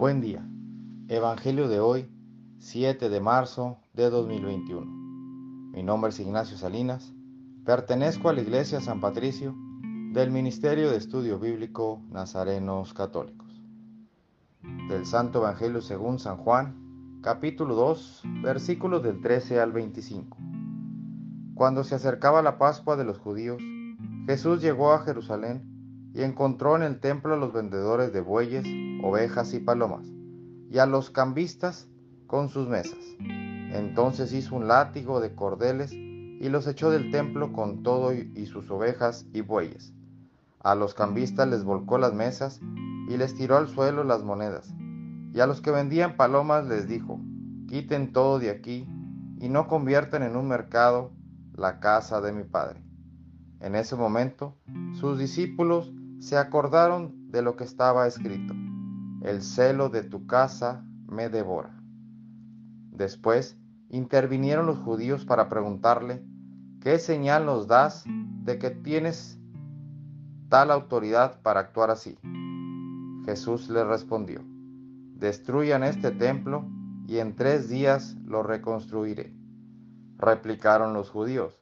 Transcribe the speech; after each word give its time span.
Buen 0.00 0.22
día. 0.22 0.42
Evangelio 1.08 1.68
de 1.68 1.78
hoy, 1.78 2.08
7 2.56 3.10
de 3.10 3.20
marzo 3.20 3.76
de 3.92 4.08
2021. 4.08 4.86
Mi 5.72 5.82
nombre 5.82 6.08
es 6.08 6.18
Ignacio 6.18 6.56
Salinas. 6.56 7.12
Pertenezco 7.66 8.30
a 8.30 8.32
la 8.32 8.40
Iglesia 8.40 8.80
San 8.80 9.02
Patricio 9.02 9.54
del 10.14 10.30
Ministerio 10.30 10.90
de 10.90 10.96
Estudio 10.96 11.38
Bíblico 11.38 12.00
Nazarenos 12.08 12.94
Católicos. 12.94 13.60
Del 14.88 15.04
Santo 15.04 15.40
Evangelio 15.40 15.82
según 15.82 16.18
San 16.18 16.38
Juan, 16.38 17.20
capítulo 17.20 17.74
2, 17.74 18.22
versículos 18.42 19.02
del 19.02 19.20
13 19.20 19.60
al 19.60 19.72
25. 19.72 20.34
Cuando 21.54 21.84
se 21.84 21.96
acercaba 21.96 22.40
la 22.40 22.56
Pascua 22.56 22.96
de 22.96 23.04
los 23.04 23.18
judíos, 23.18 23.62
Jesús 24.24 24.62
llegó 24.62 24.94
a 24.94 25.00
Jerusalén 25.00 25.79
y 26.14 26.22
encontró 26.22 26.76
en 26.76 26.82
el 26.82 27.00
templo 27.00 27.34
a 27.34 27.36
los 27.36 27.52
vendedores 27.52 28.12
de 28.12 28.20
bueyes, 28.20 28.64
ovejas 29.02 29.54
y 29.54 29.60
palomas, 29.60 30.06
y 30.70 30.78
a 30.78 30.86
los 30.86 31.10
cambistas 31.10 31.88
con 32.26 32.48
sus 32.48 32.68
mesas. 32.68 32.98
Entonces 33.72 34.32
hizo 34.32 34.56
un 34.56 34.68
látigo 34.68 35.20
de 35.20 35.34
cordeles 35.34 35.92
y 35.92 36.48
los 36.48 36.66
echó 36.66 36.90
del 36.90 37.10
templo 37.10 37.52
con 37.52 37.82
todo 37.82 38.12
y 38.12 38.46
sus 38.46 38.70
ovejas 38.70 39.26
y 39.32 39.42
bueyes. 39.42 39.92
A 40.62 40.74
los 40.74 40.94
cambistas 40.94 41.48
les 41.48 41.64
volcó 41.64 41.98
las 41.98 42.12
mesas 42.12 42.60
y 43.08 43.16
les 43.16 43.34
tiró 43.34 43.56
al 43.56 43.68
suelo 43.68 44.04
las 44.04 44.24
monedas. 44.24 44.74
Y 45.32 45.40
a 45.40 45.46
los 45.46 45.60
que 45.60 45.70
vendían 45.70 46.16
palomas 46.16 46.66
les 46.66 46.88
dijo, 46.88 47.20
quiten 47.68 48.12
todo 48.12 48.38
de 48.38 48.50
aquí 48.50 48.86
y 49.38 49.48
no 49.48 49.68
conviertan 49.68 50.22
en 50.22 50.36
un 50.36 50.48
mercado 50.48 51.12
la 51.54 51.80
casa 51.80 52.20
de 52.20 52.32
mi 52.32 52.44
padre. 52.44 52.82
En 53.60 53.74
ese 53.74 53.96
momento, 53.96 54.56
sus 54.94 55.18
discípulos 55.18 55.92
se 56.20 56.36
acordaron 56.36 57.14
de 57.30 57.40
lo 57.40 57.56
que 57.56 57.64
estaba 57.64 58.06
escrito. 58.06 58.54
El 59.22 59.42
celo 59.42 59.88
de 59.88 60.02
tu 60.02 60.26
casa 60.26 60.84
me 61.08 61.30
devora. 61.30 61.82
Después 62.92 63.58
intervinieron 63.88 64.66
los 64.66 64.78
judíos 64.78 65.24
para 65.24 65.48
preguntarle, 65.48 66.22
¿qué 66.80 66.98
señal 66.98 67.46
nos 67.46 67.66
das 67.66 68.04
de 68.06 68.58
que 68.58 68.70
tienes 68.70 69.40
tal 70.50 70.70
autoridad 70.70 71.40
para 71.40 71.60
actuar 71.60 71.90
así? 71.90 72.18
Jesús 73.24 73.70
les 73.70 73.86
respondió, 73.86 74.42
destruyan 75.14 75.82
este 75.82 76.10
templo 76.10 76.68
y 77.06 77.18
en 77.18 77.34
tres 77.34 77.68
días 77.70 78.16
lo 78.26 78.42
reconstruiré. 78.42 79.34
Replicaron 80.18 80.92
los 80.92 81.08
judíos, 81.08 81.58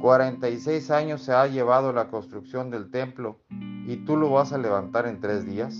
cuarenta 0.00 0.48
y 0.48 0.58
seis 0.58 0.90
años 0.90 1.22
se 1.22 1.32
ha 1.32 1.46
llevado 1.46 1.92
la 1.92 2.08
construcción 2.08 2.70
del 2.70 2.90
templo 2.90 3.40
¿y 3.90 3.96
tú 3.96 4.16
lo 4.16 4.30
vas 4.30 4.52
a 4.52 4.58
levantar 4.58 5.08
en 5.08 5.18
tres 5.18 5.44
días? 5.44 5.76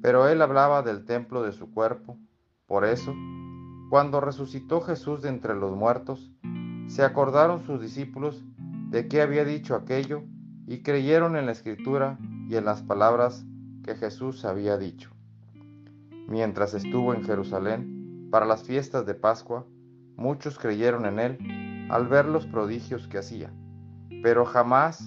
Pero 0.00 0.28
él 0.28 0.40
hablaba 0.40 0.82
del 0.82 1.04
templo 1.04 1.42
de 1.42 1.50
su 1.50 1.72
cuerpo. 1.72 2.16
Por 2.66 2.84
eso, 2.84 3.12
cuando 3.90 4.20
resucitó 4.20 4.80
Jesús 4.80 5.22
de 5.22 5.28
entre 5.28 5.56
los 5.56 5.74
muertos, 5.74 6.30
se 6.86 7.02
acordaron 7.02 7.64
sus 7.64 7.80
discípulos 7.80 8.44
de 8.90 9.08
qué 9.08 9.22
había 9.22 9.44
dicho 9.44 9.74
aquello 9.74 10.22
y 10.68 10.84
creyeron 10.84 11.34
en 11.34 11.46
la 11.46 11.52
escritura 11.52 12.16
y 12.48 12.54
en 12.54 12.64
las 12.64 12.80
palabras 12.82 13.44
que 13.82 13.96
Jesús 13.96 14.44
había 14.44 14.78
dicho. 14.78 15.10
Mientras 16.28 16.74
estuvo 16.74 17.12
en 17.12 17.24
Jerusalén 17.24 18.28
para 18.30 18.46
las 18.46 18.62
fiestas 18.62 19.04
de 19.04 19.14
Pascua, 19.14 19.66
muchos 20.14 20.60
creyeron 20.60 21.06
en 21.06 21.18
él 21.18 21.88
al 21.90 22.06
ver 22.06 22.26
los 22.26 22.46
prodigios 22.46 23.08
que 23.08 23.18
hacía, 23.18 23.52
pero 24.22 24.44
jamás 24.44 25.04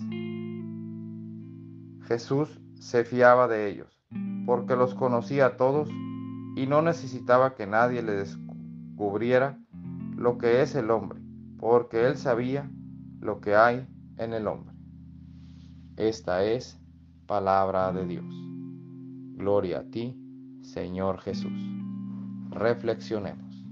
Jesús 2.07 2.59
se 2.79 3.03
fiaba 3.03 3.47
de 3.47 3.67
ellos, 3.69 3.99
porque 4.45 4.75
los 4.75 4.93
conocía 4.93 5.47
a 5.47 5.57
todos 5.57 5.89
y 6.55 6.67
no 6.67 6.81
necesitaba 6.81 7.55
que 7.55 7.65
nadie 7.65 8.03
le 8.03 8.13
descubriera 8.13 9.59
lo 10.15 10.37
que 10.37 10.61
es 10.61 10.75
el 10.75 10.91
hombre, 10.91 11.19
porque 11.57 12.07
él 12.07 12.17
sabía 12.17 12.69
lo 13.19 13.41
que 13.41 13.55
hay 13.55 13.87
en 14.17 14.33
el 14.33 14.47
hombre. 14.47 14.75
Esta 15.97 16.43
es 16.43 16.79
palabra 17.25 17.91
de 17.91 18.05
Dios. 18.05 18.25
Gloria 19.37 19.79
a 19.79 19.83
ti, 19.83 20.15
Señor 20.61 21.19
Jesús. 21.19 21.53
Reflexionemos. 22.51 23.65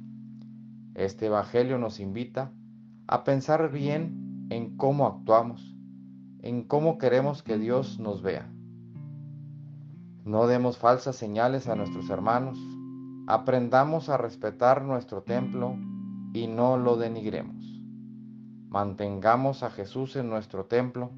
Este 0.95 1.27
Evangelio 1.27 1.77
nos 1.77 1.99
invita 1.99 2.51
a 3.07 3.23
pensar 3.23 3.71
bien 3.71 4.47
en 4.49 4.75
cómo 4.75 5.07
actuamos 5.07 5.72
en 6.43 6.63
cómo 6.63 6.97
queremos 6.97 7.41
que 7.41 7.57
Dios 7.57 7.99
nos 7.99 8.21
vea. 8.21 8.51
No 10.25 10.45
demos 10.45 10.77
falsas 10.77 11.15
señales 11.15 11.67
a 11.67 11.75
nuestros 11.75 12.09
hermanos, 12.09 12.59
aprendamos 13.27 14.09
a 14.09 14.17
respetar 14.17 14.83
nuestro 14.83 15.23
templo 15.23 15.77
y 16.33 16.47
no 16.47 16.77
lo 16.77 16.97
denigremos. 16.97 17.63
Mantengamos 18.67 19.63
a 19.63 19.69
Jesús 19.69 20.17
en 20.17 20.29
nuestro 20.29 20.65
templo, 20.65 21.11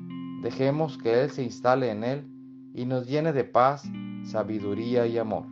dejemos 0.43 0.97
que 0.99 1.23
Él 1.23 1.31
se 1.31 1.43
instale 1.43 1.89
en 1.89 2.03
él 2.03 2.31
y 2.73 2.85
nos 2.85 3.07
llene 3.07 3.33
de 3.33 3.45
paz, 3.45 3.83
sabiduría 4.25 5.07
y 5.07 5.17
amor, 5.17 5.45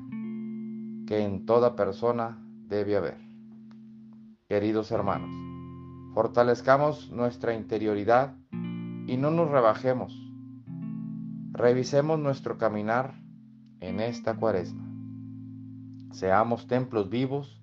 que 1.07 1.23
en 1.23 1.45
toda 1.45 1.75
persona 1.75 2.37
debe 2.67 2.95
haber. 2.95 3.17
Queridos 4.47 4.91
hermanos, 4.91 5.31
fortalezcamos 6.13 7.09
nuestra 7.11 7.55
interioridad 7.55 8.35
y 9.07 9.17
no 9.17 9.31
nos 9.31 9.49
rebajemos. 9.49 10.13
Revisemos 11.51 12.19
nuestro 12.19 12.57
caminar 12.57 13.15
en 13.79 13.99
esta 13.99 14.35
cuaresma. 14.35 14.83
Seamos 16.11 16.67
templos 16.67 17.09
vivos 17.09 17.61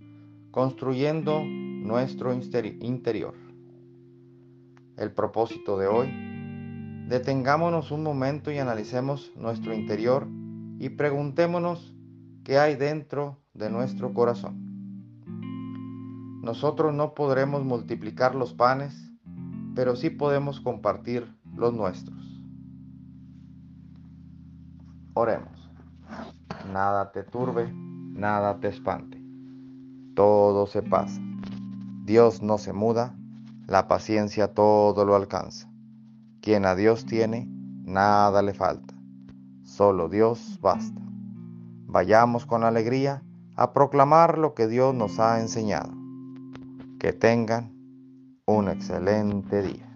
construyendo 0.50 1.42
nuestro 1.42 2.32
interior. 2.32 3.34
El 4.96 5.12
propósito 5.12 5.78
de 5.78 5.86
hoy, 5.86 6.08
detengámonos 7.08 7.90
un 7.90 8.02
momento 8.02 8.50
y 8.50 8.58
analicemos 8.58 9.32
nuestro 9.36 9.72
interior 9.72 10.26
y 10.78 10.90
preguntémonos 10.90 11.94
qué 12.44 12.58
hay 12.58 12.76
dentro 12.76 13.38
de 13.54 13.70
nuestro 13.70 14.12
corazón. 14.12 14.70
Nosotros 16.42 16.94
no 16.94 17.14
podremos 17.14 17.64
multiplicar 17.64 18.34
los 18.34 18.54
panes 18.54 19.09
pero 19.74 19.96
sí 19.96 20.10
podemos 20.10 20.60
compartir 20.60 21.32
los 21.54 21.74
nuestros. 21.74 22.40
Oremos. 25.14 25.70
Nada 26.72 27.12
te 27.12 27.22
turbe, 27.22 27.72
nada 27.72 28.60
te 28.60 28.68
espante. 28.68 29.22
Todo 30.14 30.66
se 30.66 30.82
pasa. 30.82 31.20
Dios 32.04 32.42
no 32.42 32.58
se 32.58 32.72
muda, 32.72 33.16
la 33.66 33.88
paciencia 33.88 34.52
todo 34.52 35.04
lo 35.04 35.14
alcanza. 35.14 35.70
Quien 36.40 36.64
a 36.64 36.74
Dios 36.74 37.06
tiene, 37.06 37.48
nada 37.84 38.42
le 38.42 38.54
falta. 38.54 38.94
Solo 39.62 40.08
Dios 40.08 40.58
basta. 40.60 41.00
Vayamos 41.86 42.46
con 42.46 42.64
alegría 42.64 43.22
a 43.56 43.72
proclamar 43.72 44.38
lo 44.38 44.54
que 44.54 44.66
Dios 44.66 44.94
nos 44.94 45.20
ha 45.20 45.40
enseñado. 45.40 45.92
Que 46.98 47.12
tengan 47.12 47.79
un 48.50 48.68
excelente 48.68 49.62
día. 49.62 49.89